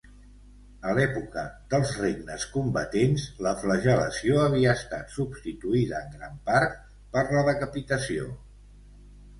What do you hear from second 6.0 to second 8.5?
en gran part per la decapitació.